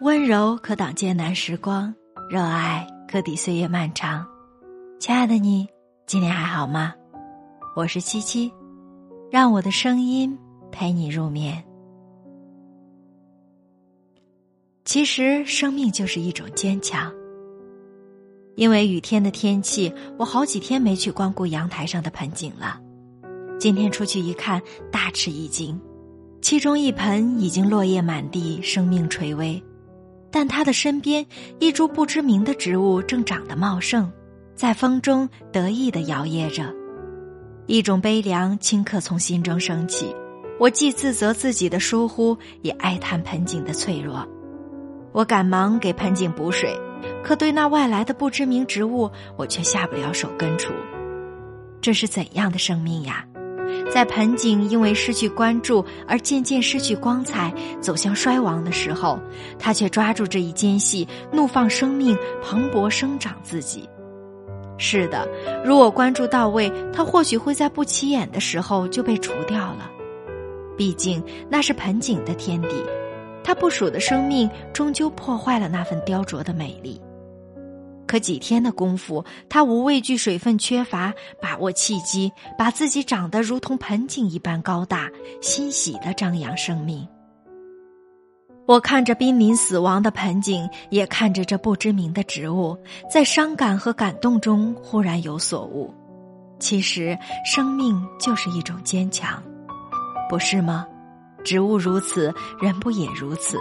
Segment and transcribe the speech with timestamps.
[0.00, 1.94] 温柔可挡艰难时光，
[2.30, 4.26] 热爱可抵岁月漫长。
[4.98, 5.68] 亲爱的你，
[6.06, 6.94] 今天还好吗？
[7.76, 8.50] 我是七七，
[9.30, 10.38] 让我的声音
[10.72, 11.62] 陪你入眠。
[14.86, 17.12] 其实，生命就是一种坚强。
[18.56, 22.80] 因为雨天的天气，我好几天没去光顾阳台上的盆景了。
[23.58, 25.78] 今天出去一看，大吃一惊，
[26.40, 29.62] 其中一盆已经落叶满地，生命垂危。
[30.30, 31.26] 但他的身边，
[31.58, 34.10] 一株不知名的植物正长得茂盛，
[34.54, 36.72] 在风中得意的摇曳着。
[37.66, 40.14] 一种悲凉顷刻从心中升起，
[40.58, 44.26] 我既自责自己的疏忽，也哀叹盆景的脆弱。
[45.12, 46.78] 我赶忙给盆景补水，
[47.22, 50.72] 可对那外来的不知名植物，我却下不了手根除。
[51.80, 53.24] 这是怎样的生命呀？
[53.92, 59.18] 在盆景因为失去关注而渐渐失去光彩，走向衰亡的时候，
[59.58, 63.88] 他却抓住这一间隙，怒放生命，蓬勃生长自己。
[64.78, 65.28] 是的，
[65.64, 69.90] 如果关注到位，他或许会在不起眼的时候就被除掉了。
[70.76, 72.68] 毕竟那是盆景的天敌，
[73.44, 76.98] 他不属的生命终究破坏了那份雕琢的美丽。
[78.10, 85.08] 可几天的功夫，他无畏惧水分缺乏，把握契机，把自己长得如同盆景一般高大，
[85.40, 87.06] 欣喜的张扬生命。
[88.66, 92.76] 我看着濒临死亡的盆景，也看着这不知名的植物，
[93.08, 95.94] 在伤感和感动中忽然有所悟。
[96.58, 97.16] 其实，
[97.46, 99.40] 生命就是一种坚强，
[100.28, 100.84] 不是吗？
[101.44, 103.56] 植物如此，人不也如此？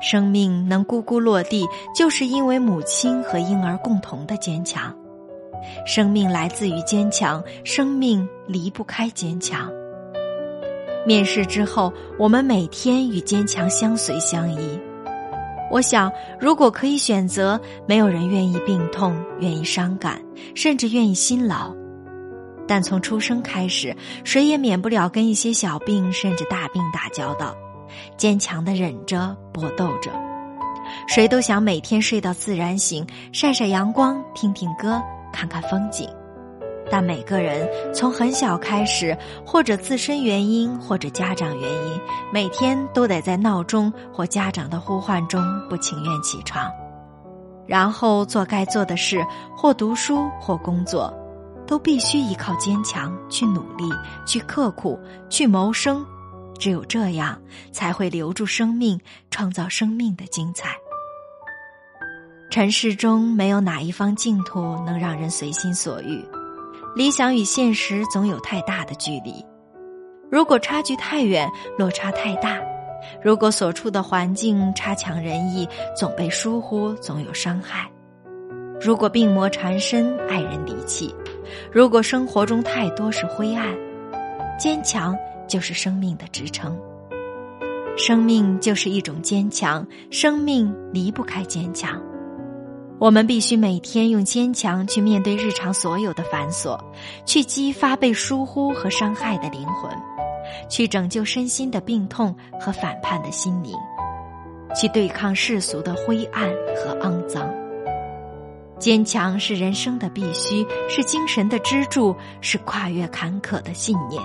[0.00, 4.94] 生命能咕咕落地，就是因为母亲和婴儿共同的坚强。
[5.86, 9.70] 生命来自于坚强，生命离不开坚强。
[11.06, 14.78] 面试之后，我们每天与坚强相随相依。
[15.70, 20.20] 我想，如果可以选择，没有人愿意病痛，愿意伤感，
[20.54, 21.74] 甚至愿意辛劳。
[22.66, 23.94] 但从出生开始，
[24.24, 27.54] 谁也免不了跟一些小病甚至大病打交道。
[28.16, 30.10] 坚强的忍着搏斗着，
[31.06, 35.00] 谁都想每天睡到自然醒，晒晒阳光，听听歌，
[35.32, 36.08] 看看风景。
[36.92, 42.00] 但每个人从很小开始，或者自身原因，或者家长原因，
[42.32, 46.68] 每天都得在闹钟或家长的呼唤中不情愿起床，
[47.64, 49.24] 然后做该做的事，
[49.56, 51.14] 或读书或工作，
[51.64, 53.88] 都必须依靠坚强去努力，
[54.26, 54.98] 去刻苦，
[55.28, 56.04] 去谋生。
[56.60, 57.40] 只有这样，
[57.72, 59.00] 才会留住生命，
[59.30, 60.76] 创造生命的精彩。
[62.50, 66.22] 尘世中没有哪一方净土能让人随心所欲，
[66.94, 69.44] 理想与现实总有太大的距离。
[70.30, 72.60] 如果差距太远，落差太大；
[73.22, 75.66] 如果所处的环境差强人意，
[75.96, 77.88] 总被疏忽，总有伤害；
[78.80, 81.08] 如果病魔缠身，爱人离弃；
[81.72, 83.66] 如果生活中太多是灰暗，
[84.58, 85.16] 坚强。
[85.50, 86.78] 就是生命的支撑，
[87.96, 92.00] 生命就是一种坚强，生命离不开坚强。
[93.00, 96.78] 我们必须每天用坚强去面对日常所有的繁琐，
[97.26, 99.90] 去激发被疏忽和伤害的灵魂，
[100.68, 103.74] 去拯救身心的病痛和反叛的心灵，
[104.76, 107.52] 去对抗世俗的灰暗和肮脏。
[108.78, 114.22] 坚强是人生的必须，是精神的支柱，是跨越坎坷的信念。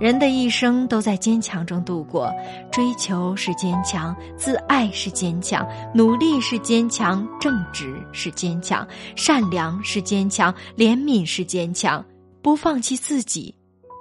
[0.00, 2.32] 人的一生都在坚强中度过，
[2.72, 12.02] 追求是坚强，自爱是坚强，努力是坚强，正直是坚强，善良是坚强，怜悯是坚强，
[12.40, 13.54] 不放弃自己，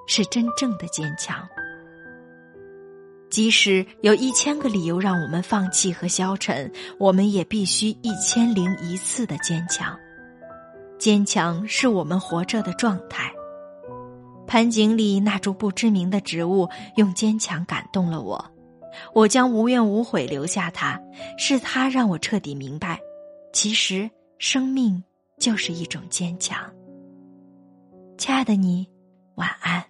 [0.07, 1.45] 是真正的坚强。
[3.29, 9.93] 即使有一千个理由让我们放弃和消沉，我们也必须一千零一次的坚强。
[10.97, 13.29] 坚强是我们活着的状态。
[14.49, 18.43] 盆景里那株不知名的植物，用坚强感动了我，
[19.13, 20.99] 我将无怨无悔留下它。
[21.37, 22.99] 是它让我彻底明白，
[23.53, 24.09] 其实
[24.39, 25.03] 生命
[25.37, 26.67] 就是一种坚强。
[28.17, 28.89] 亲爱的你，
[29.35, 29.85] 晚安。